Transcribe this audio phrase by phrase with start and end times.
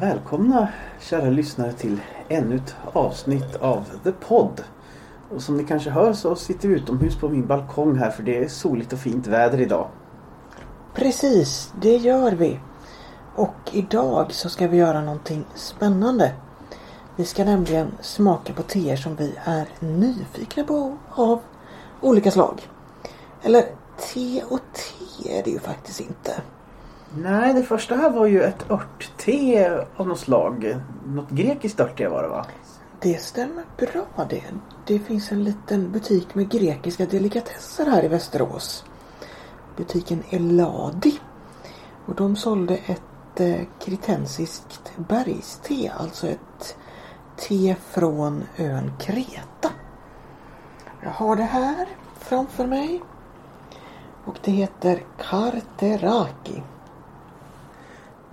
[0.00, 0.68] Välkomna
[1.00, 4.62] kära lyssnare till ännu ett avsnitt av The Pod.
[5.34, 8.44] Och som ni kanske hör så sitter vi utomhus på min balkong här för det
[8.44, 9.88] är soligt och fint väder idag.
[10.94, 12.60] Precis, det gör vi.
[13.34, 16.32] Och idag så ska vi göra någonting spännande.
[17.16, 21.40] Vi ska nämligen smaka på teer som vi är nyfikna på av
[22.00, 22.68] olika slag.
[23.42, 23.64] Eller
[23.98, 26.32] te och te är det ju faktiskt inte.
[27.14, 30.76] Nej, det första här var ju ett örtte av något slag.
[31.06, 32.46] Något grekiskt örtte var det va?
[33.00, 34.44] Det stämmer bra det.
[34.86, 38.84] Det finns en liten butik med grekiska delikatesser här i Västerås.
[39.76, 41.20] Butiken Eladi.
[42.06, 46.76] Och de sålde ett eh, kretensiskt bergste, alltså ett
[47.36, 49.70] te från ön Kreta.
[51.02, 53.02] Jag har det här framför mig.
[54.24, 56.62] Och det heter Karteraki.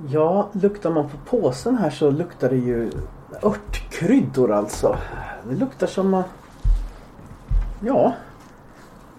[0.06, 2.92] Ja, luktar man på påsen här så luktar det ju
[3.44, 4.98] örtkryddor alltså.
[5.50, 6.23] Det luktar som man...
[7.80, 8.14] Ja.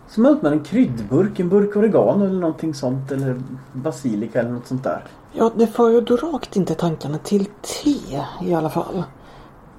[0.09, 3.13] Som att öppna en kryddburk, en burk oregano eller någonting sånt.
[3.13, 3.41] Eller
[3.73, 5.05] basilika eller något sånt där.
[5.33, 9.05] Ja, det för ju då rakt inte tankarna till te i alla fall.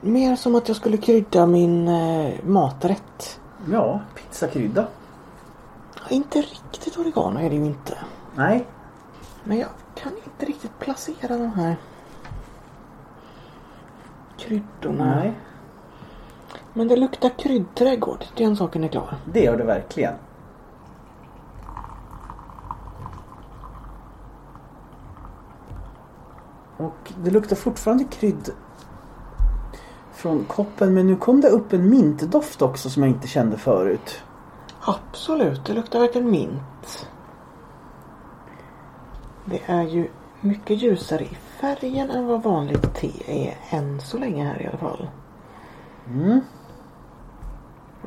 [0.01, 3.39] Mer som att jag skulle krydda min eh, maträtt.
[3.71, 4.87] Ja, pizzakrydda.
[6.09, 7.97] Inte riktigt oregano är det ju inte.
[8.35, 8.67] Nej,
[9.43, 9.67] Men jag
[10.01, 11.75] kan inte riktigt placera de här
[14.37, 15.15] kryddorna.
[15.15, 15.33] nej.
[16.73, 18.25] Men det luktar kryddträdgård.
[18.37, 19.15] Den saken är klar.
[19.33, 20.13] Det gör det verkligen.
[26.77, 28.49] Och det luktar fortfarande krydd
[30.13, 34.23] från koppen men nu kom det upp en mintdoft också som jag inte kände förut.
[34.81, 37.07] Absolut, det luktar verkligen mint.
[39.49, 40.07] Det är ju
[40.41, 44.77] mycket ljusare i färgen än vad vanligt te är än så länge här i alla
[44.77, 45.09] fall.
[46.07, 46.41] Mm.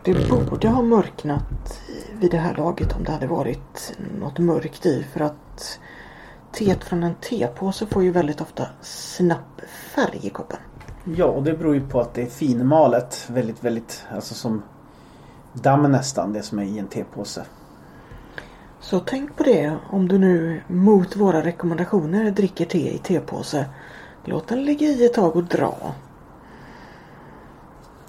[0.05, 1.81] Det borde ha mörknat
[2.21, 5.81] vid det här laget om det hade varit något mörkt i för att
[6.53, 9.61] teet från en tepåse får ju väldigt ofta snabb
[9.95, 10.59] färg i koppen.
[11.05, 13.27] Ja, och det beror ju på att det är finmalet.
[13.31, 14.63] Väldigt, väldigt, alltså som
[15.53, 17.45] damm nästan, det som är i en tepåse.
[18.93, 23.67] Så tänk på det om du nu mot våra rekommendationer dricker te i tepåse.
[24.25, 25.95] Låt den ligga i ett tag och dra.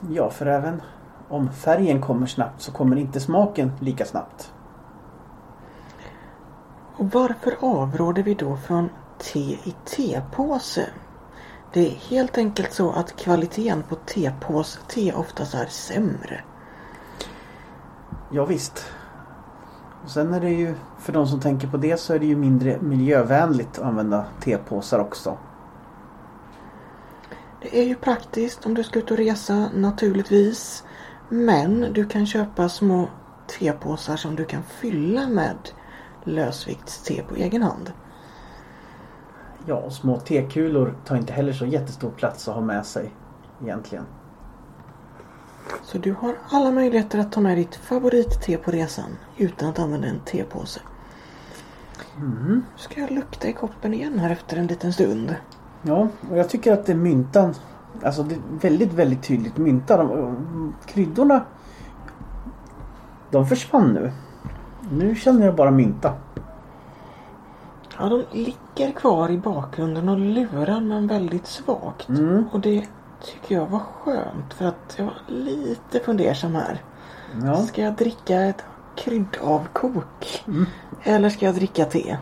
[0.09, 0.81] Ja, för även
[1.29, 4.53] om färgen kommer snabbt så kommer inte smaken lika snabbt.
[6.95, 10.89] Och varför avråder vi då från te i tepåse?
[11.73, 16.43] Det är helt enkelt så att kvaliteten på tepås-te oftast är sämre.
[18.31, 18.85] Ja, visst.
[20.05, 22.81] Sen är det ju, för de som tänker på det så är det ju mindre
[22.81, 25.37] miljövänligt att använda tepåsar också.
[27.61, 30.83] Det är ju praktiskt om du ska ut och resa naturligtvis.
[31.29, 33.09] Men du kan köpa små
[33.59, 35.57] tepåsar som du kan fylla med
[36.23, 37.91] lösviktste på egen hand.
[39.65, 43.13] Ja, små tekulor tar inte heller så jättestor plats att ha med sig
[43.61, 44.05] egentligen.
[45.83, 50.07] Så du har alla möjligheter att ta med ditt favoritte på resan utan att använda
[50.07, 50.79] en tepåse.
[52.17, 52.63] Mm.
[52.75, 55.35] Ska jag lukta i koppen igen här efter en liten stund.
[55.81, 57.53] Ja, och jag tycker att det är myntan.
[58.03, 59.97] Alltså det är väldigt, väldigt tydligt mynta.
[59.97, 61.45] De, kryddorna.
[63.31, 64.11] De försvann nu.
[64.91, 66.13] Nu känner jag bara mynta.
[67.97, 72.09] Ja, de ligger kvar i bakgrunden och lurar men väldigt svagt.
[72.09, 72.45] Mm.
[72.51, 72.87] Och det
[73.23, 76.81] tycker jag var skönt för att jag var lite fundersam här.
[77.43, 77.55] Ja.
[77.55, 78.63] Ska jag dricka ett
[78.95, 80.43] kryddavkok?
[80.47, 80.65] Mm.
[81.03, 82.17] Eller ska jag dricka te?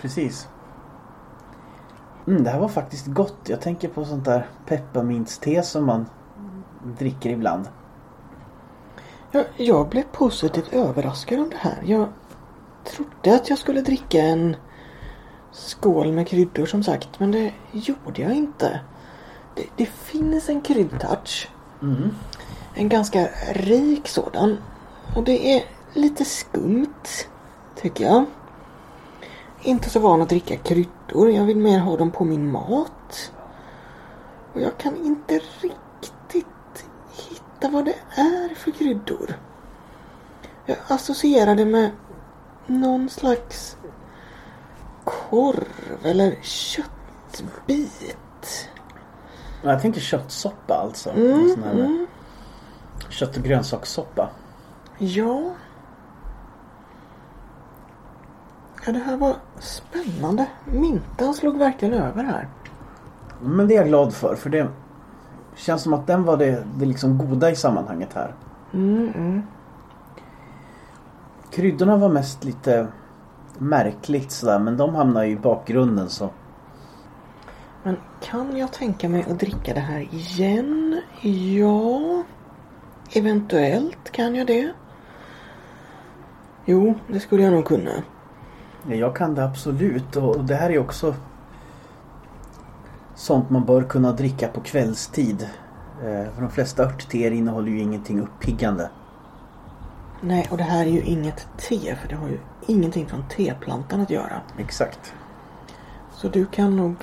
[0.00, 0.48] Precis.
[2.26, 3.38] Mm, det här var faktiskt gott.
[3.44, 6.06] Jag tänker på sånt där pepparmintste som man
[6.98, 7.68] dricker ibland.
[9.30, 11.82] Jag, jag blev positivt överraskad av det här.
[11.84, 12.08] Jag
[12.84, 14.56] trodde att jag skulle dricka en
[15.52, 17.20] skål med kryddor som sagt.
[17.20, 18.80] Men det gjorde jag inte.
[19.58, 21.48] Det, det finns en kryddtouch.
[21.82, 22.10] Mm.
[22.74, 24.58] En ganska rik sådan.
[25.16, 27.26] Och det är lite skumt.
[27.76, 28.24] Tycker jag.
[29.62, 31.30] Inte så van att dricka kryddor.
[31.30, 33.32] Jag vill mer ha dem på min mat.
[34.54, 36.86] Och jag kan inte riktigt
[37.28, 39.38] hitta vad det är för kryddor.
[40.66, 41.90] Jag associerar det med
[42.66, 43.76] någon slags
[45.04, 48.16] korv eller köttbit.
[49.62, 51.10] Jag tänker köttsoppa alltså.
[51.10, 52.06] Mm, sån här mm.
[53.08, 54.28] Kött och grönsakssoppa.
[54.98, 55.54] Ja.
[58.86, 60.46] Ja, det här var spännande.
[60.64, 62.48] Mintan slog verkligen över här.
[63.42, 64.34] Men det är jag glad för.
[64.34, 64.68] För det
[65.56, 68.34] känns som att den var det, det liksom goda i sammanhanget här.
[68.72, 69.42] Mm, mm.
[71.50, 72.86] Kryddorna var mest lite
[73.58, 74.58] märkligt sådär.
[74.58, 76.30] Men de hamnar ju i bakgrunden så.
[77.88, 81.02] Men kan jag tänka mig att dricka det här igen?
[81.58, 82.22] Ja.
[83.12, 84.72] Eventuellt kan jag det.
[86.64, 87.90] Jo, det skulle jag nog kunna.
[88.88, 90.16] Ja, jag kan det absolut.
[90.16, 91.14] Och och det här är också
[93.14, 95.48] sånt man bör kunna dricka på kvällstid.
[96.02, 98.90] Eh, För de flesta örtteer innehåller ju ingenting uppiggande.
[100.20, 104.00] Nej, och det här är ju inget te för det har ju ingenting från teplantan
[104.00, 104.40] att göra.
[104.58, 105.14] Exakt.
[106.12, 106.94] Så du kan nog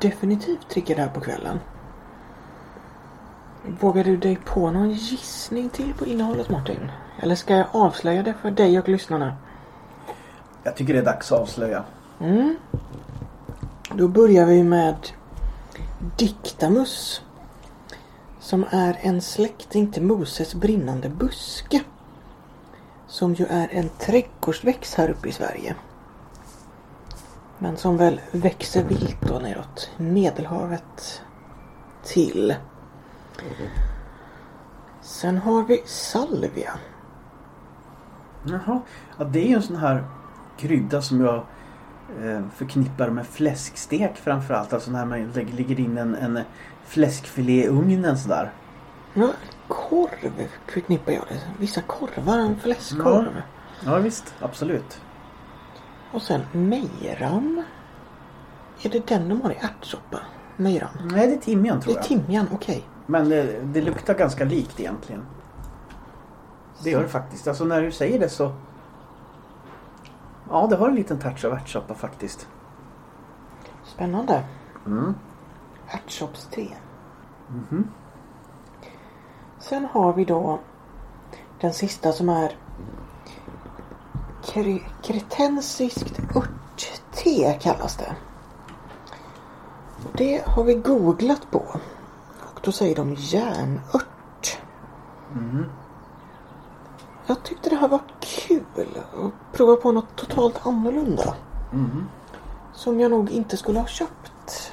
[0.00, 1.58] definitivt dricka det här på kvällen.
[3.80, 6.90] Vågar du dig på någon gissning till på innehållet Martin?
[7.22, 9.36] Eller ska jag avslöja det för dig och lyssnarna?
[10.62, 11.84] Jag tycker det är dags att avslöja.
[12.20, 12.56] Mm.
[13.94, 14.96] Då börjar vi med
[16.16, 17.22] Dictamus.
[18.40, 21.82] Som är en släkting till Moses brinnande buske.
[23.06, 25.74] Som ju är en trädgårdsväxt här uppe i Sverige.
[27.58, 31.22] Men som väl växer vilt då neråt Medelhavet
[32.04, 32.54] till.
[35.00, 36.72] Sen har vi salvia.
[38.44, 38.80] Jaha.
[39.18, 40.04] Ja, det är ju en sån här
[40.56, 41.34] krydda som jag
[42.22, 44.72] eh, förknippar med fläskstek framförallt.
[44.72, 46.40] Alltså när man lägger in en, en
[46.84, 48.52] fläskfilé i ugnen sådär.
[49.14, 49.28] Ja,
[49.68, 51.40] korv förknippar jag det.
[51.58, 53.42] Vissa korvar, en fläskkorv.
[53.84, 55.00] Ja visst, absolut.
[56.12, 57.64] Och sen mejran.
[58.82, 60.18] Är det den de har i ärtsoppa?
[60.56, 60.90] Mejran?
[61.12, 62.04] Nej, det är timjan Det tror är jag.
[62.04, 62.84] timjan, okej.
[63.06, 65.22] Men det, det luktar ganska likt egentligen.
[66.82, 67.48] Det gör det faktiskt.
[67.48, 68.52] Alltså när du säger det så...
[70.50, 72.48] Ja, det har en liten touch av ärtsoppa faktiskt.
[73.84, 74.44] Spännande.
[74.86, 75.14] Mm.
[75.88, 76.66] Ärtsoppste.
[77.48, 77.88] Mhm.
[79.58, 80.58] Sen har vi då
[81.60, 82.52] den sista som är
[84.52, 88.16] kre- kretensiskt örtte kallas det.
[90.14, 91.58] Det har vi googlat på.
[92.54, 94.58] Och då säger de järnört.
[95.32, 95.64] Mhm.
[97.26, 98.64] Jag tyckte det här var kul
[99.22, 101.34] att prova på något totalt annorlunda.
[101.72, 102.08] Mhm.
[102.74, 104.72] Som jag nog inte skulle ha köpt.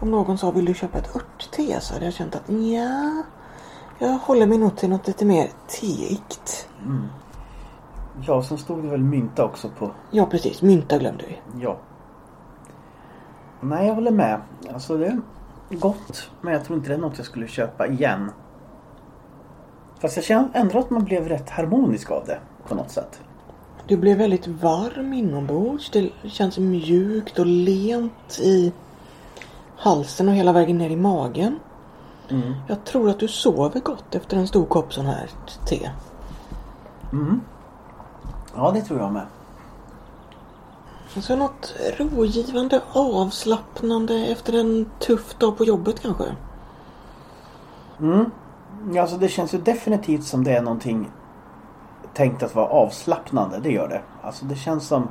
[0.00, 3.22] Om någon sa vill du köpa ett örtte så hade jag känt att ja,
[3.98, 6.68] jag håller mig nog till något lite mer teigt.
[8.26, 9.90] Ja, och sen stod det väl mynta också på...
[10.10, 11.38] Ja precis, mynta glömde vi.
[11.62, 11.76] Ja.
[13.60, 14.40] Nej, jag håller med.
[14.72, 15.20] Alltså det är
[15.76, 16.30] gott.
[16.40, 18.30] Men jag tror inte det är något jag skulle köpa igen.
[19.98, 22.38] Fast jag känner ändå att man blev rätt harmonisk av det.
[22.68, 23.20] På något sätt.
[23.86, 25.90] Du blev väldigt varm inombords.
[25.90, 28.72] Det känns mjukt och lent i
[29.76, 31.58] halsen och hela vägen ner i magen.
[32.28, 32.54] Mm.
[32.68, 35.30] Jag tror att du sover gott efter en stor kopp sån här
[35.66, 35.90] te.
[37.12, 37.40] Mm.
[38.60, 39.26] Ja, det tror jag med.
[41.08, 46.24] Så något rogivande, avslappnande efter en tuff dag på jobbet kanske.
[48.00, 48.30] Mm.
[48.92, 51.10] Ja, alltså det känns ju definitivt som det är någonting
[52.14, 53.58] tänkt att vara avslappnande.
[53.58, 54.02] Det gör det.
[54.22, 55.08] Alltså det känns som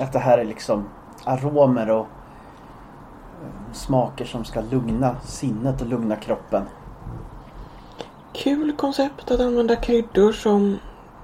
[0.00, 0.84] att det här är liksom
[1.24, 2.06] aromer och
[3.42, 6.62] eh, smaker som ska lugna sinnet och lugna kroppen.
[8.32, 10.78] Kul koncept att använda kryddor som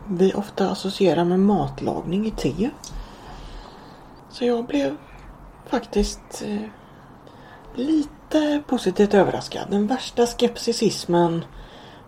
[0.09, 2.71] vi ofta associerar med matlagning i te.
[4.31, 4.97] Så jag blev
[5.67, 6.69] faktiskt eh,
[7.75, 9.67] lite positivt överraskad.
[9.71, 11.45] Den värsta skepticismen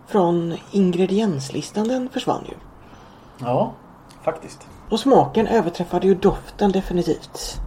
[0.07, 2.55] från ingredienslistan den försvann ju.
[3.45, 3.73] Ja,
[4.23, 4.67] faktiskt.
[4.89, 7.61] Och smaken överträffade ju doften definitivt.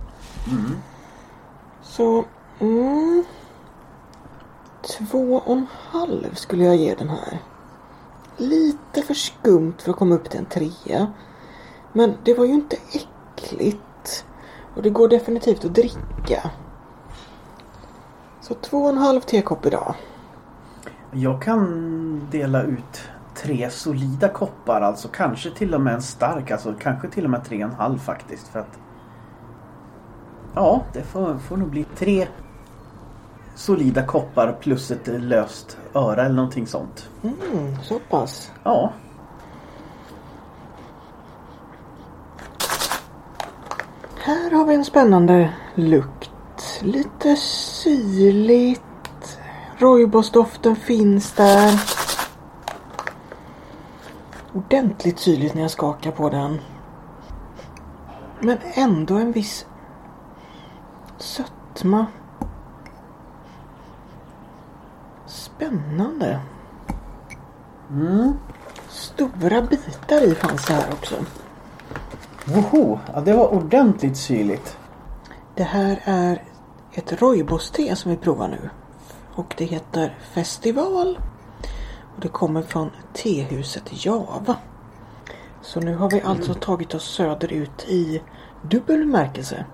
[1.82, 2.24] Så,
[2.60, 3.24] mm,
[4.82, 7.38] två och en halv skulle jag ge den här.
[8.38, 11.12] Lite för skumt för att komma upp till en trea.
[11.92, 14.24] Men det var ju inte äckligt.
[14.74, 16.50] Och det går definitivt att dricka.
[18.40, 19.94] Så två och en halv tekopp idag.
[21.12, 26.74] Jag kan dela ut tre solida koppar, alltså kanske till och med en stark, alltså
[26.80, 28.48] kanske till och med tre och en halv faktiskt.
[28.48, 28.78] För att
[30.54, 32.28] Ja, det får, får nog bli tre
[33.58, 37.08] solida koppar plus ett löst öra eller någonting sånt.
[37.22, 38.52] Mm, så pass.
[38.64, 38.92] Ja,
[44.20, 46.30] Här har vi en spännande lukt.
[46.82, 48.80] Lite syrligt.
[49.78, 51.80] Rooibosdoften finns där.
[54.52, 56.60] Ordentligt syrligt när jag skakar på den.
[58.40, 59.66] Men ändå en viss
[61.18, 62.06] sötma sötma.
[65.68, 66.40] Spännande.
[67.90, 68.34] Mm.
[68.88, 71.14] Stora bitar i fanns det här också.
[72.44, 72.98] Woho!
[73.14, 74.78] Ja, det var ordentligt syrligt.
[75.54, 76.42] Det här är
[76.92, 78.70] ett rooibos-te som vi provar nu.
[79.34, 81.18] Och det heter Festival.
[82.14, 84.56] Och det kommer från tehuset Java.
[85.62, 88.22] Så nu har vi alltså tagit oss söderut i
[88.62, 89.64] dubbel bemärkelse.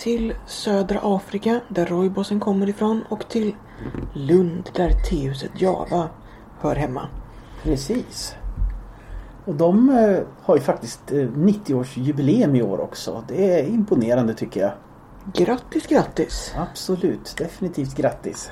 [0.00, 3.54] Till södra Afrika där rooibosen kommer ifrån och till
[4.12, 6.08] Lund där tehuset Java
[6.60, 7.08] hör hemma.
[7.62, 8.34] Precis.
[9.44, 13.24] Och de eh, har ju faktiskt eh, 90-årsjubileum i år också.
[13.28, 14.72] Det är imponerande tycker jag.
[15.34, 16.54] Grattis grattis!
[16.56, 18.50] Absolut, definitivt grattis.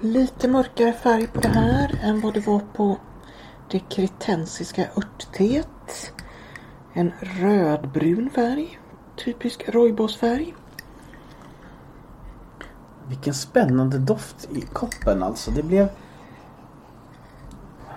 [0.00, 2.96] Lite mörkare färg på det här än vad det var på
[3.70, 6.12] det kretensiska örtteet.
[6.92, 8.78] En rödbrun färg.
[9.16, 10.54] Typisk rooibosfärg.
[13.08, 15.50] Vilken spännande doft i koppen alltså.
[15.50, 15.88] Det blev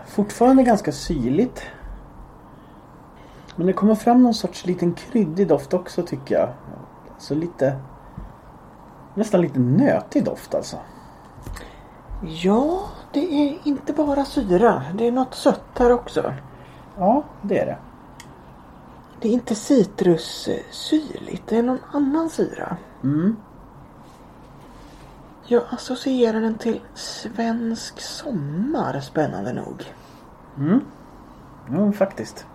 [0.08, 1.62] fortfarande ganska syrligt.
[3.56, 6.50] Men det kommer fram någon sorts liten kryddig doft också tycker jag.
[7.14, 7.80] Alltså lite
[9.14, 10.78] nästan lite nötig doft alltså.
[12.22, 12.80] Ja,
[13.12, 14.84] det är inte bara syra.
[14.94, 16.34] Det är något sött här också.
[16.98, 17.78] Ja, det är det.
[19.24, 21.44] Det är inte citrussyrligt.
[21.48, 22.78] Det är någon annan syra.
[23.04, 23.36] Mm.
[25.46, 29.94] Jag associerar den till svensk sommar, spännande nog.
[30.58, 30.82] Mm.
[31.72, 32.46] Jo, faktiskt.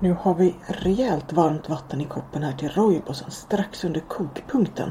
[0.00, 4.90] Nu har vi rejält varmt vatten i koppen här till rooibosen strax under kokpunkten.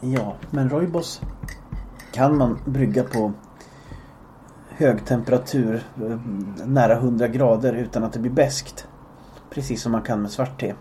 [0.00, 1.20] Ja, men rooibos
[2.12, 3.32] kan man brygga på
[4.76, 6.18] hög temperatur, eh,
[6.66, 8.86] nära 100 grader utan att det blir beskt.
[9.50, 10.74] Precis som man kan med svart te.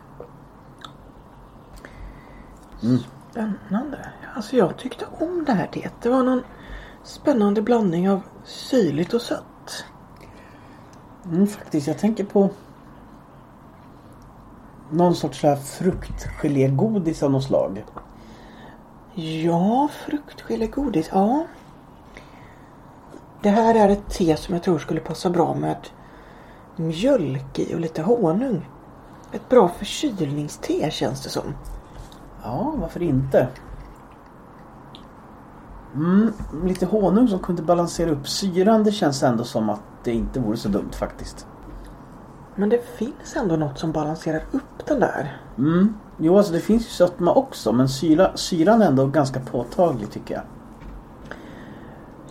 [2.84, 2.98] Mm.
[3.32, 3.98] Spännande.
[4.36, 5.94] Alltså jag tyckte om det här teet.
[6.02, 6.44] Det var någon
[7.04, 9.86] spännande blandning av syrligt och sött.
[11.26, 12.50] Mm, faktiskt, jag tänker på
[14.90, 17.86] någon sorts så här fruktgelégodis av något slag.
[19.16, 21.10] Ja, fruktgelégodis.
[21.12, 21.46] Ja.
[23.44, 25.88] Det här är ett te som jag tror skulle passa bra med
[26.76, 28.70] mjölk i och lite honung.
[29.32, 31.44] Ett bra förkylningste känns det som.
[32.44, 33.48] Ja, varför inte?
[35.96, 36.34] Mm,
[36.66, 38.84] lite honung som kunde balansera upp syran.
[38.84, 41.48] Det känns ändå som att det inte vore så dumt faktiskt.
[42.56, 45.42] Men det finns ändå något som balanserar upp den där.
[45.58, 45.94] Mm.
[46.18, 50.34] Jo, alltså det finns ju sötma också men syra, syran är ändå ganska påtaglig tycker
[50.36, 50.44] jag.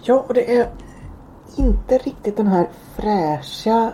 [0.03, 0.69] Ja, och det är
[1.57, 3.93] inte riktigt den här fräscha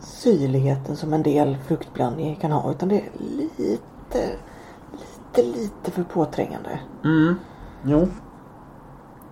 [0.00, 4.28] syrligheten som en del fruktblandningar kan ha utan det är lite,
[4.92, 6.80] lite, lite för påträngande.
[7.04, 7.34] Mm.
[7.84, 8.08] Jo.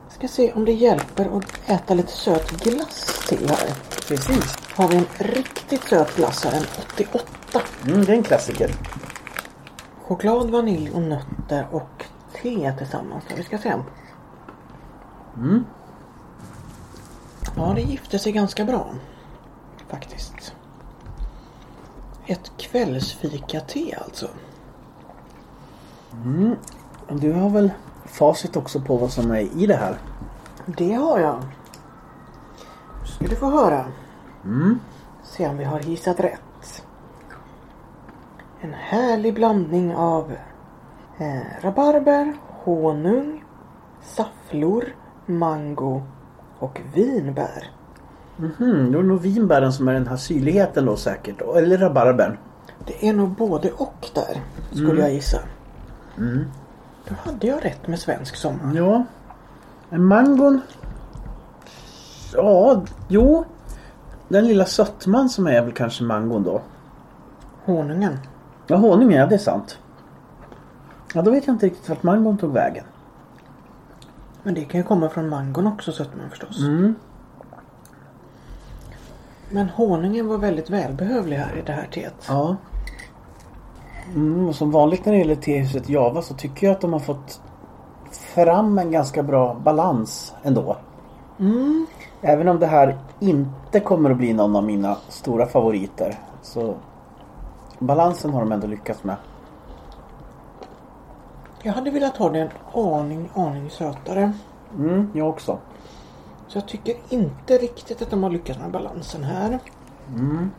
[0.08, 3.74] Ska se om det hjälper att äta lite söt glass till här.
[4.08, 4.56] Precis.
[4.76, 7.60] Har vi en riktigt söt glass här, en 88.
[7.86, 8.70] Mm, det är en klassiker.
[10.02, 12.04] Choklad, vanilj och nötter och
[12.42, 13.24] te tillsammans.
[13.36, 13.74] Vi ska se.
[15.36, 15.64] Mm.
[17.56, 18.86] Ja, det gifte sig ganska bra.
[19.88, 20.54] Faktiskt.
[22.26, 24.28] Ett kvällsfika-te alltså.
[26.24, 26.56] Mm.
[27.08, 27.70] Du har väl
[28.04, 29.98] facit också på vad som är i det här?
[30.66, 31.42] Det har jag.
[33.00, 33.84] Nu ska du få höra.
[34.44, 34.78] Mm.
[35.22, 36.84] Se om vi har gissat rätt.
[38.60, 40.32] En härlig blandning av
[41.18, 43.44] eh, rabarber, honung,
[44.02, 46.02] safflor, mango
[46.62, 47.70] och vinbär.
[48.36, 51.40] Mhm, då är det nog vinbären som är den här syrligheten då säkert.
[51.56, 52.36] Eller rabarbern.
[52.86, 54.40] Det är nog både och där,
[54.70, 55.02] skulle Mm.
[55.02, 55.38] jag gissa.
[56.18, 56.44] Mm.
[57.08, 58.74] Då hade jag rätt med svensk sommar.
[58.74, 59.04] Ja.
[59.90, 60.60] En mangon.
[62.34, 63.44] Ja, jo.
[64.28, 66.60] Den lilla sötman som är väl kanske mangon då.
[67.64, 68.18] Honungen.
[68.66, 69.78] Ja, honung ja, det är sant.
[71.14, 72.84] Ja, då vet jag inte riktigt vart mangon tog vägen.
[74.42, 76.60] Men det kan ju komma från mangon också, sötman förstås.
[76.60, 76.94] Mm.
[79.50, 82.14] Men honungen var väldigt välbehövlig här i det här teet.
[82.28, 82.56] Ja.
[84.14, 87.00] Mm, och som vanligt när det gäller tehuset Java så tycker jag att de har
[87.00, 87.40] fått
[88.10, 90.76] fram en ganska bra balans ändå.
[91.38, 91.86] Mm.
[92.20, 96.18] Även om det här inte kommer att bli någon av mina stora favoriter.
[96.42, 96.74] Så
[97.78, 99.16] balansen har de ändå lyckats med.
[101.62, 104.32] Jag hade velat ha den aning, aning sötare.
[104.78, 105.58] Mm, jag också.
[106.48, 109.58] Så jag tycker inte riktigt att de har lyckats med balansen här.
[110.16, 110.50] Mm.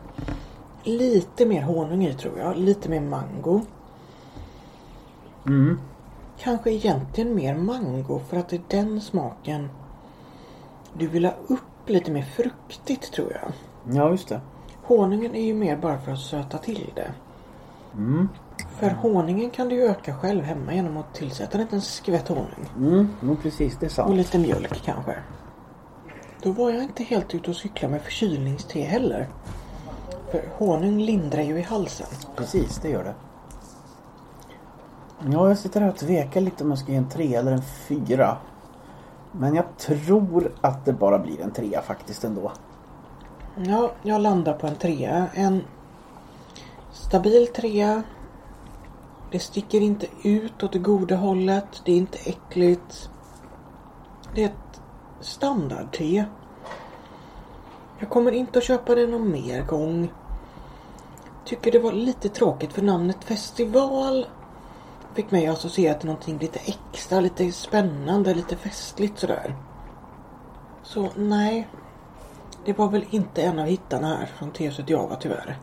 [0.82, 2.56] lite mer honung i tror jag.
[2.56, 3.60] Lite mer mango.
[5.46, 5.80] Mm.
[6.38, 9.68] Kanske egentligen mer mango för att det är den smaken
[10.98, 13.52] du vill ha upp lite mer fruktigt tror jag.
[13.96, 14.40] Ja, just det.
[14.82, 17.12] Honungen är ju mer bara för att söta till det.
[17.94, 18.28] Mm.
[18.84, 22.68] För honungen kan du ju öka själv hemma genom att tillsätta en liten skvätt honung.
[22.76, 23.76] Mm, precis.
[23.80, 24.16] Det är Och sant.
[24.16, 25.16] lite mjölk kanske.
[26.42, 29.28] Då var jag inte helt ute och cykla med förkylningste heller.
[30.30, 32.06] För honung lindrar ju i halsen.
[32.36, 33.14] Precis, det gör det.
[35.32, 37.62] Ja, jag sitter här och tvekar lite om jag ska ge en tre eller en
[37.62, 38.36] fyra.
[39.32, 42.52] Men jag tror att det bara blir en trea faktiskt ändå.
[43.56, 45.26] Ja, jag landar på en trea.
[45.34, 45.62] En
[46.92, 48.02] stabil trea.
[49.34, 51.82] Det sticker inte ut åt det goda hållet.
[51.84, 53.10] Det är inte äckligt.
[54.34, 54.80] Det är ett
[55.20, 56.26] standardte.
[57.98, 60.12] Jag kommer inte att köpa det någon mer gång.
[61.44, 64.26] Tycker det var lite tråkigt för namnet festival
[65.14, 69.56] fick mig att associera till någonting lite extra, lite spännande, lite festligt sådär.
[70.82, 71.68] Så nej,
[72.64, 75.58] det var väl inte en av hittarna här från Teset Java tyvärr.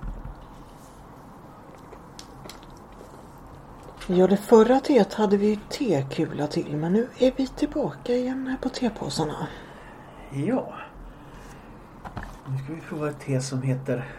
[4.07, 8.47] Ja, det förra teet hade vi ju tekula till men nu är vi tillbaka igen
[8.47, 9.47] här på tepåsarna.
[10.31, 10.73] Ja.
[12.47, 14.09] Nu ska vi prova ett te som heter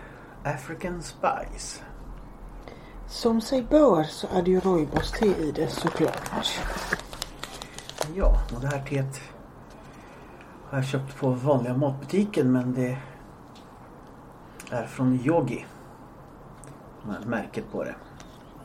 [0.45, 1.83] African Spice.
[3.09, 6.61] Som sig bör så är det ju rooibos-te i det såklart.
[8.15, 9.21] Ja, och det här teet
[10.65, 12.99] har jag köpt på vanliga matbutiken men det
[14.71, 15.67] är från Yogi.
[17.27, 17.95] Märket på det.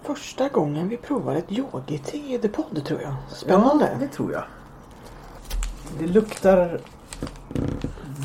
[0.03, 3.15] Första gången vi provar ett yogi-te i The Pod tror jag.
[3.29, 3.89] Spännande.
[3.93, 4.43] Ja, det tror jag.
[5.99, 6.79] Det luktar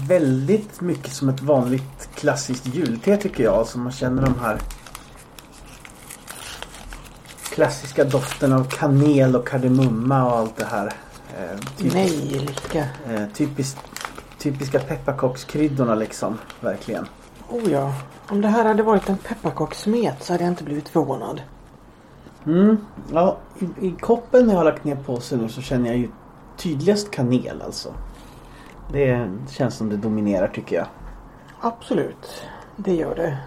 [0.08, 3.66] väldigt mycket som ett vanligt klassiskt julte tycker jag.
[3.66, 4.58] Så man känner de här
[7.50, 10.86] klassiska doften av kanel och kardemumma och allt det här.
[11.38, 12.86] Eh, typiskt, Nejlika.
[13.08, 13.78] eh, typiskt,
[14.38, 16.38] typiska pepparkakskryddorna liksom.
[16.60, 17.06] Verkligen.
[17.48, 17.92] Oh ja.
[18.28, 21.42] Om det här hade varit en pepparkakssmet så hade jag inte blivit förvånad.
[22.46, 22.76] Mm,
[23.12, 26.08] ja, i, I koppen när jag har lagt ner påsen nu så känner jag ju
[26.56, 27.94] tydligast kanel alltså.
[28.92, 30.86] Det känns som det dominerar tycker jag.
[31.60, 32.42] Absolut.
[32.76, 33.38] Det gör det.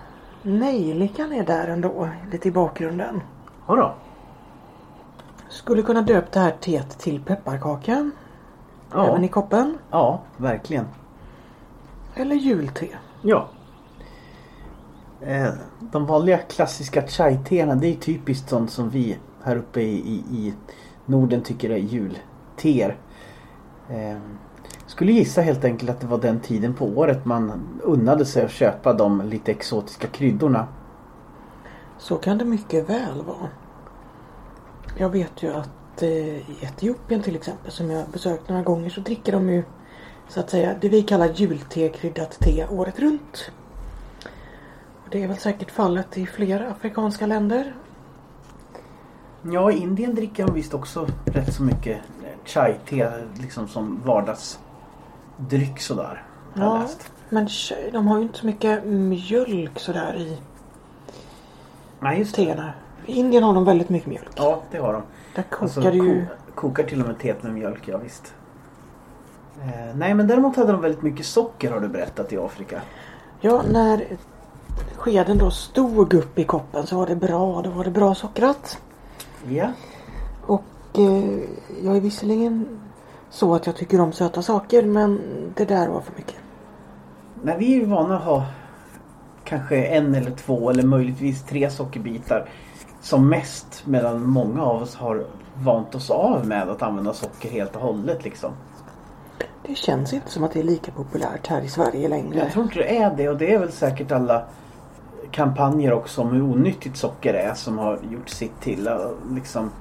[0.41, 2.09] Nejlikan är där ändå.
[2.31, 3.21] Lite i bakgrunden.
[3.67, 3.93] Ja då.
[5.49, 8.11] Skulle kunna döpt det här teet till pepparkaka.
[8.91, 9.77] Ja, Även i koppen.
[9.91, 10.85] ja verkligen.
[12.15, 12.87] Eller julte.
[13.21, 13.47] Ja.
[15.21, 15.49] Eh,
[15.79, 20.53] de vanliga klassiska chai-teerna det är typiskt sånt som vi här uppe i, i, i
[21.05, 22.97] Norden tycker är julteer.
[23.89, 24.17] Eh,
[24.87, 27.51] skulle gissa helt enkelt att det var den tiden på året man
[27.83, 30.67] unnade sig att köpa de lite exotiska kryddorna.
[31.97, 33.49] Så kan det mycket väl vara.
[34.97, 39.01] Jag vet ju att eh, i Etiopien till exempel som jag besökt några gånger så
[39.01, 39.63] dricker de ju
[40.27, 43.51] så att säga det vi kallar julte kryddat te året runt.
[45.05, 47.73] Och det är väl säkert fallet i flera afrikanska länder.
[49.41, 51.97] Ja, i Indien dricker de visst också rätt så mycket
[52.45, 56.23] chai-te liksom som vardagsdryck sådär.
[56.53, 57.11] Ja, läst.
[57.29, 57.47] men
[57.91, 60.37] de har ju inte så mycket mjölk sådär i
[61.99, 62.73] Nej, just teerna.
[63.05, 64.29] I Indien har de väldigt mycket mjölk.
[64.35, 65.01] Ja, det har de.
[65.35, 66.25] Där kokar Alltså, det ju...
[66.25, 68.33] ko- kokar till och med teet med mjölk, ja visst.
[69.61, 72.81] Eh, nej, men däremot hade de väldigt mycket socker har du berättat i Afrika.
[73.41, 74.05] Ja, när
[74.95, 77.61] skeden då stod upp i koppen så var det bra.
[77.61, 78.81] Då var det bra sockrat.
[79.49, 79.71] Ja.
[80.41, 81.39] Och eh,
[81.83, 82.79] jag är visserligen
[83.29, 85.21] så att jag tycker om söta saker men
[85.55, 86.35] det där var för mycket.
[87.43, 88.45] Nej, vi är ju vana att ha
[89.43, 92.49] kanske en eller två eller möjligtvis tre sockerbitar
[93.01, 93.83] som mest.
[93.85, 98.23] Medan många av oss har vant oss av med att använda socker helt och hållet
[98.23, 98.51] liksom.
[99.67, 102.39] Det känns inte som att det är lika populärt här i Sverige längre.
[102.39, 104.45] Jag tror inte det är det och det är väl säkert alla
[105.35, 108.87] kampanjer också om hur onyttigt socker är som har gjort sitt till.
[108.87, 108.97] Eh,
[109.31, 109.71] liksom.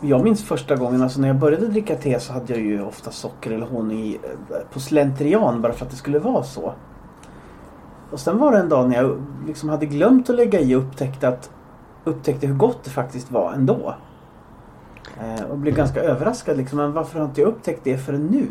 [0.00, 3.10] Jag minns första gången, alltså när jag började dricka te så hade jag ju ofta
[3.10, 4.18] socker eller honung i,
[4.50, 6.72] eh, på slentrian bara för att det skulle vara så.
[8.10, 10.80] Och sen var det en dag när jag liksom hade glömt att lägga i och
[10.82, 11.50] upptäckte, att,
[12.04, 13.94] upptäckte hur gott det faktiskt var ändå.
[15.20, 18.48] Eh, och blev ganska överraskad liksom, men varför har inte jag upptäckt det förrän nu?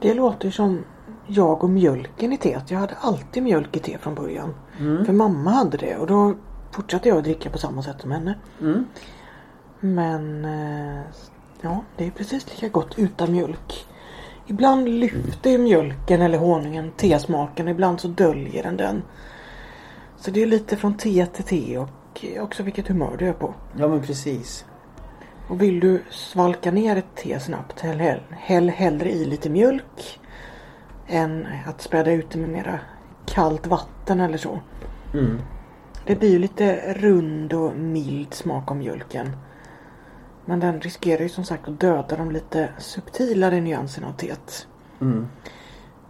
[0.00, 0.84] Det låter som
[1.26, 2.70] jag och mjölken i teet.
[2.70, 4.54] Jag hade alltid mjölk i te från början.
[4.80, 5.04] Mm.
[5.04, 6.34] För mamma hade det och då
[6.70, 8.34] fortsatte jag att dricka på samma sätt som henne.
[8.60, 8.84] Mm.
[9.80, 11.02] Men eh,
[11.60, 13.86] ja, det är precis lika gott utan mjölk.
[14.46, 17.68] Ibland lyfter mjölken eller honungen tesmaken.
[17.68, 19.02] Ibland så döljer den den.
[20.16, 23.54] Så det är lite från te till te och också vilket humör du är på.
[23.76, 24.64] Ja men precis.
[25.48, 30.20] Och vill du svalka ner ett te snabbt, häll, häll, häll hellre i lite mjölk
[31.06, 32.80] än att späda ut det med mera
[33.26, 34.60] kallt vatten eller så.
[35.14, 35.40] Mm.
[36.06, 39.36] Det blir ju lite rund och mild smak av mjölken.
[40.44, 44.66] Men den riskerar ju som sagt att döda de lite subtilare nyanserna av teet.
[45.00, 45.28] Mm.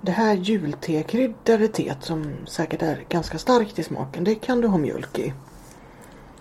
[0.01, 4.79] Det här jultekryddade teet som säkert är ganska starkt i smaken, det kan du ha
[4.79, 5.35] mjölk i.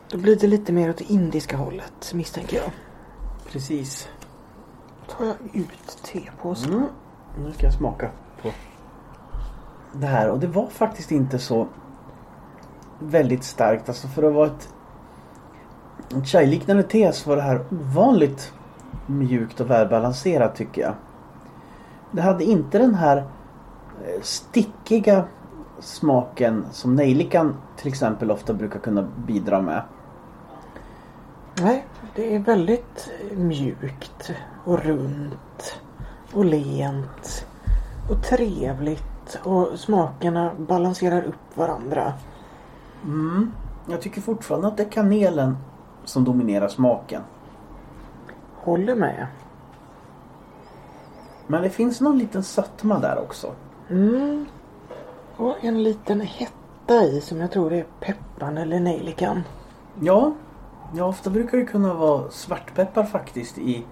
[0.09, 2.71] Då blir det lite mer åt det indiska hållet misstänker jag.
[3.51, 4.09] Precis.
[5.07, 6.73] Då tar jag ut tepåsen.
[6.73, 6.87] Mm.
[7.43, 8.09] Nu ska jag smaka
[8.41, 8.49] på
[9.93, 11.67] det här och det var faktiskt inte så
[12.99, 13.89] väldigt starkt.
[13.89, 14.69] Alltså för att vara ett,
[16.17, 18.53] ett chai-liknande te så var det här ovanligt
[19.05, 20.93] mjukt och välbalanserat tycker jag.
[22.11, 25.25] Det hade inte den här eh, stickiga
[25.79, 29.81] smaken som nejlikan till exempel ofta brukar kunna bidra med.
[31.61, 31.85] Nej,
[32.17, 34.31] det är väldigt mjukt
[34.65, 35.79] och runt
[36.33, 37.47] och lent
[38.09, 42.13] och trevligt och smakerna balanserar upp varandra.
[43.03, 43.51] Mm.
[43.89, 45.57] Jag tycker fortfarande att det är kanelen
[46.05, 47.21] som dominerar smaken.
[48.55, 49.27] Håller med.
[51.47, 53.51] Men det finns någon liten sötma där också.
[53.89, 54.45] Mm.
[55.37, 59.43] Och en liten hetta i som jag tror är pepparn eller nejlikan.
[59.99, 60.33] Ja,
[60.95, 63.85] ja ofta brukar det kunna vara svartpeppar faktiskt i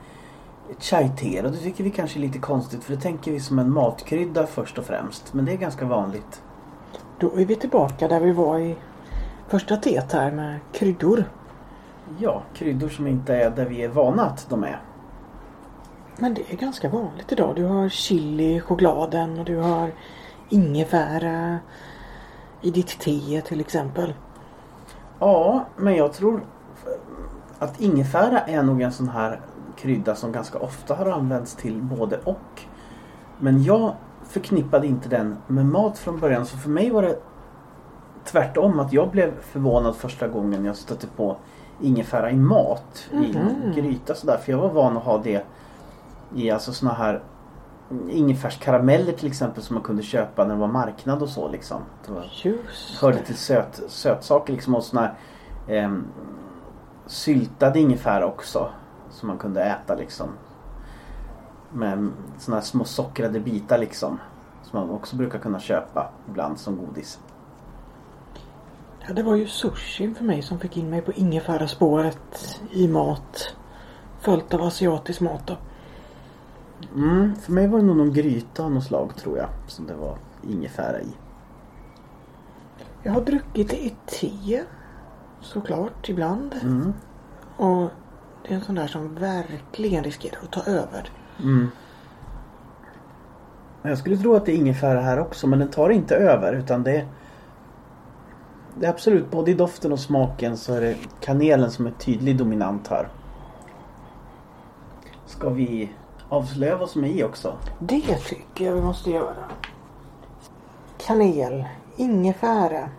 [0.80, 1.44] chai-te.
[1.44, 4.48] Och det tycker vi kanske är lite konstigt för det tänker vi som en matkrydda
[4.48, 5.34] först och främst.
[5.34, 6.42] Men det är ganska vanligt.
[7.20, 8.76] Då är vi tillbaka där vi var i
[9.48, 11.24] första teet här med kryddor.
[12.20, 14.82] Ja, kryddor som inte är där vi är vana att de är.
[16.18, 17.56] Men det är ganska vanligt idag.
[17.56, 19.92] Du har chili i chokladen och du har
[20.50, 21.60] ingefära
[22.62, 24.14] i ditt te till exempel.
[25.20, 26.46] Ja, men jag tror
[27.66, 29.42] att ingefära är nog en sån här
[29.78, 32.62] krydda som ganska ofta har använts till både och.
[33.40, 37.20] Men jag förknippade inte den med mat från början så för mig var det
[38.26, 41.38] tvärtom att jag blev förvånad första gången jag stötte på
[41.82, 43.08] ingefära i mat.
[43.12, 43.74] I Mhm.
[43.76, 44.38] gryta sådär.
[44.38, 45.46] För jag var van att ha det
[46.36, 47.24] i alltså såna här
[48.10, 51.82] ingefärskarameller till exempel som man kunde köpa när det var marknad och så liksom.
[52.06, 55.14] Det var, Just hörde till söt, sötsaker liksom och såna här
[55.68, 56.04] ehm,
[57.08, 58.70] syltad ingefära också.
[59.10, 60.30] Som man kunde äta liksom.
[61.72, 64.20] Med såna här små sockrade bitar liksom.
[64.64, 67.20] Som man också brukar kunna köpa ibland som godis.
[69.08, 73.56] Ja, det var ju sushin för mig som fick in mig på ingefäraspåret i mat.
[74.20, 75.58] Följt av asiatisk mat då.
[76.96, 79.50] Mm, för mig var det nog någon gryta av något slag tror jag.
[79.68, 81.14] Som det var ingefära i.
[83.04, 84.64] Jag har druckit det i te.
[85.42, 86.56] Såklart, ibland.
[86.62, 86.94] Mm.
[87.58, 87.90] Och
[88.44, 91.10] det är en sån där som verkligen riskerar att ta över.
[91.44, 91.70] Mm.
[93.82, 96.84] Jag skulle tro att det är ingefära här också men den tar inte över utan
[96.84, 97.08] det är
[98.80, 102.38] Det är absolut både i doften och smaken så är det kanelen som är tydlig
[102.38, 103.08] dominant här.
[105.26, 105.92] Ska vi
[106.30, 107.58] avslöja vad som är i också?
[107.80, 109.52] Det tycker jag vi måste göra.
[110.98, 112.90] Kanel, ingefära,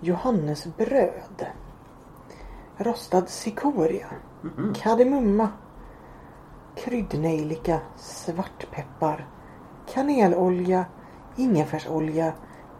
[0.00, 1.46] johannesbröd,
[2.76, 4.06] rostad cikoria,
[4.42, 4.74] Mhm.
[4.74, 5.48] kardemumma,
[6.76, 9.26] kryddnejlika, svartpeppar,
[9.94, 10.84] kanelolja,
[11.36, 12.32] ingefärsolja,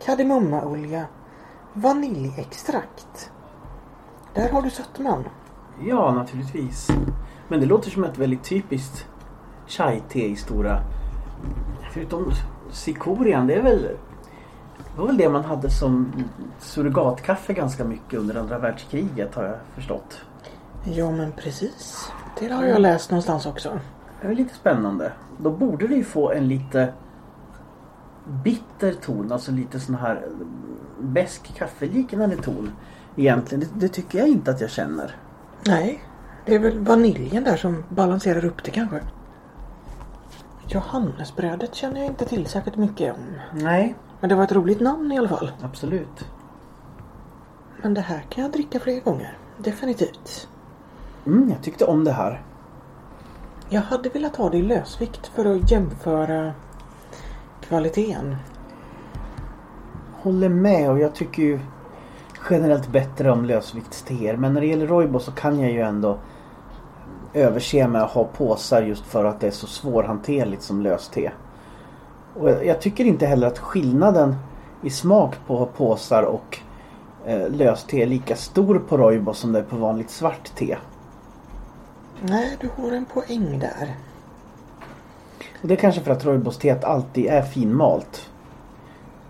[0.04, 1.04] kardemummaolja,
[1.72, 3.30] vaniljextrakt.
[4.34, 5.24] Där har du sötman.
[5.80, 6.88] Ja, naturligtvis.
[7.48, 9.06] Men det låter som ett väldigt typiskt
[9.66, 10.80] chai-te i stora...
[11.92, 12.32] Förutom
[12.70, 13.96] cikorian, det är väl...
[14.98, 16.12] Det var väl det man hade som
[16.58, 20.20] surrogatkaffe ganska mycket under andra världskriget har jag förstått.
[20.84, 22.10] Ja men precis.
[22.38, 23.80] Det har jag läst någonstans också.
[24.20, 25.12] Det är lite spännande.
[25.36, 26.92] Då borde det ju få en lite
[28.44, 30.28] bitter ton, alltså lite sån här
[31.00, 32.72] besk kaffeliknande ton.
[33.16, 35.16] Egentligen, det, det tycker jag inte att jag känner.
[35.66, 36.04] Nej,
[36.44, 39.00] det är väl vaniljen där som balanserar upp det kanske.
[40.68, 43.24] Johannesbrödet känner jag inte till särskilt mycket om.
[43.52, 45.52] Nej, Men det var ett roligt namn i alla fall.
[45.62, 46.26] absolut.
[47.82, 49.38] Men det här kan jag dricka fler gånger.
[49.58, 50.48] Definitivt.
[51.26, 52.42] Mm, jag tyckte om det här.
[53.68, 56.52] Jag hade velat ha det i lösvikt för att jämföra
[57.60, 58.36] kvaliteten.
[60.12, 61.60] Håller med och jag tycker ju
[62.50, 64.36] generellt bättre om lösviktsteer.
[64.36, 66.18] Men när det gäller Roibo så kan jag ju ändå
[67.34, 71.32] överse med att ha påsar just för att det är så svårhanterligt som löste.
[72.40, 74.36] Och jag jag tycker inte heller att skillnaden
[74.82, 76.58] i smak på påsar och
[77.26, 80.76] eh, löst te lika stor på rooibos som det är på vanligt svart te.
[82.22, 83.96] Nej, du har en poäng där.
[85.62, 88.30] Och det är kanske för att rooibos-teet alltid är finmalt.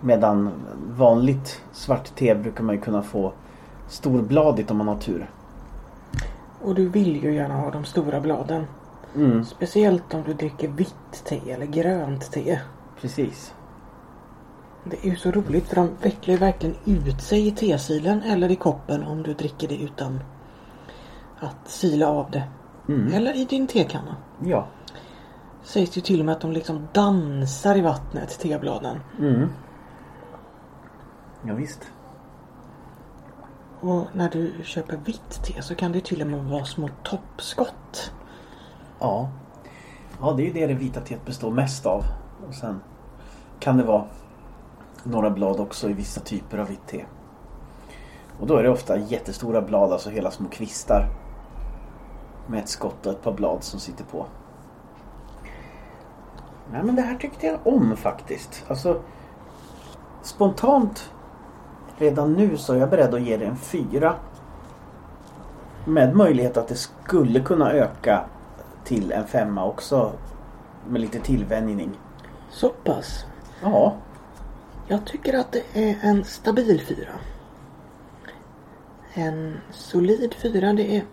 [0.01, 0.51] Medan
[0.97, 3.33] vanligt svart te brukar man ju kunna få
[3.87, 5.29] storbladigt om man har tur.
[6.61, 8.65] Och du vill ju gärna ha de stora bladen.
[9.15, 12.59] Mm, Speciellt om du dricker vitt te eller grönt te.
[13.01, 13.53] Precis.
[14.83, 18.51] Det är ju så roligt för de vecklar ju verkligen ut sig i tesilen eller
[18.51, 20.19] i koppen om du dricker det utan
[21.39, 22.43] att sila av det.
[22.87, 23.13] Mm.
[23.13, 24.15] Eller i din tekanna.
[24.43, 24.67] Ja.
[25.63, 28.99] Sägs ju till och med att de liksom dansar i vattnet, tebladen.
[29.19, 29.49] Mm.
[31.45, 31.91] Ja, visst.
[33.79, 38.11] Och när du köper vitt te så kan det till och med vara små toppskott.
[38.99, 39.29] Ja.
[40.21, 42.03] Ja, det är ju det det vita teet består mest av.
[42.47, 42.81] Och sen
[43.59, 44.03] kan det vara
[45.03, 47.05] några blad också i vissa typer av vitt te.
[48.39, 51.07] Och då är det ofta jättestora blad, alltså hela små kvistar.
[52.47, 54.25] Med ett skott och ett par blad som sitter på.
[56.71, 58.65] Nej men det här tyckte jag om faktiskt.
[58.67, 59.01] Alltså
[60.21, 61.11] spontant
[61.97, 64.15] redan nu så är jag beredd att ge det en fyra.
[65.85, 68.25] Med möjlighet att det skulle kunna öka
[68.83, 70.11] till en femma också.
[70.87, 71.91] Med lite tillvänjning.
[72.49, 73.25] Så pass.
[73.61, 73.95] Ja,
[74.87, 77.11] Jag tycker att det är en stabil fyra.
[79.13, 80.73] En solid fyra.
[80.73, 81.03] Det är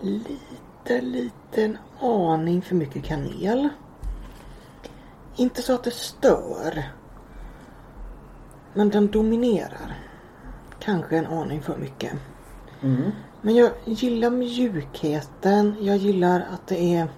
[0.00, 3.68] lite, liten aning för mycket kanel.
[5.36, 6.84] Inte så att det stör.
[8.74, 9.98] Men den dominerar.
[10.78, 12.12] Kanske en aning för mycket.
[12.82, 13.10] mm.
[13.40, 15.76] Men jag gillar mjukheten.
[15.80, 17.08] Jag gillar att det är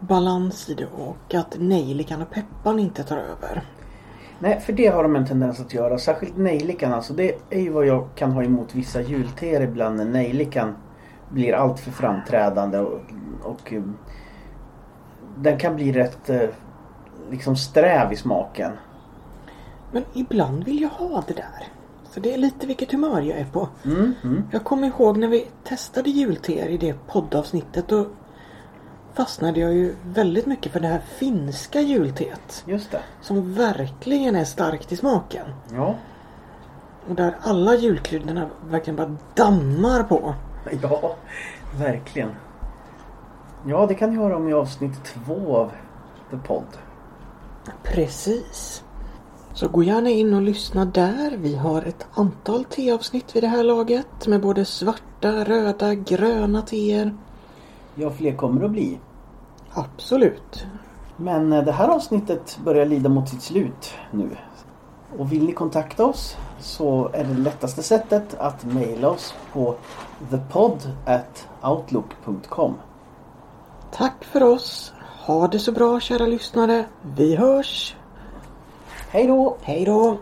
[0.00, 3.62] balans i det och att nejlikan och pepparn inte tar över.
[4.38, 5.98] Nej, för det har de en tendens att göra.
[5.98, 6.92] Särskilt nejlikan.
[6.92, 10.74] Alltså det är ju vad jag kan ha emot vissa julteer ibland när nejlikan
[11.30, 13.00] blir allt för framträdande och,
[13.42, 13.82] och eh,
[15.36, 16.48] den kan bli rätt eh,
[17.30, 18.72] liksom sträv i smaken.
[19.92, 21.68] Men ibland vill jag ha det där.
[22.10, 23.68] Så det är lite vilket humör jag är på.
[23.84, 24.42] Mm, mm.
[24.50, 27.88] Jag kommer ihåg när vi testade julteer i det poddavsnittet.
[27.88, 28.06] Då
[29.14, 32.64] fastnade jag ju väldigt mycket för det här finska julteet.
[32.66, 33.00] Just det.
[33.20, 35.46] Som verkligen är starkt i smaken.
[35.74, 35.94] Ja.
[37.08, 40.34] Och där alla julkryddorna verkligen bara dammar på.
[40.82, 41.16] Ja,
[41.78, 42.30] verkligen.
[43.66, 45.70] Ja, det kan ni höra om i avsnitt två av
[46.30, 46.78] The Podd.
[47.82, 48.84] Precis.
[49.54, 51.36] Så gå gärna in och lyssna där.
[51.36, 54.26] Vi har ett antal teavsnitt vid det här laget.
[54.26, 57.14] Med både svarta, röda, gröna teer.
[58.00, 58.98] Ja, fler kommer att bli.
[59.72, 60.66] Absolut.
[61.16, 64.36] Men eh, det här avsnittet börjar lida mot sitt slut nu.
[65.18, 69.74] Och vill ni kontakta oss så är det lättaste sättet att mejla oss på
[70.30, 72.74] thepod@outlook.com.
[73.92, 74.92] Tack för oss.
[75.26, 76.84] Ha det så bra kära lyssnare.
[77.16, 77.96] Vi hörs.
[79.10, 79.56] Hej då!
[79.62, 80.18] Hej då.